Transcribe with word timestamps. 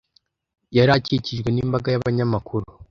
Yari 0.77 0.91
akikijwe 0.97 1.49
n'imbaga 1.51 1.87
y'abanyamakuru. 1.91 2.65